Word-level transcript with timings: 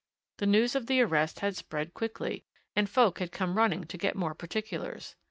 The 0.37 0.47
news 0.47 0.73
of 0.73 0.87
the 0.87 0.99
arrest 1.01 1.41
had 1.41 1.55
spread 1.55 1.93
quickly, 1.93 2.43
and 2.75 2.89
folk 2.89 3.19
had 3.19 3.31
come 3.31 3.55
running 3.55 3.83
to 3.83 3.99
get 3.99 4.15
more 4.15 4.33
particulars. 4.33 5.15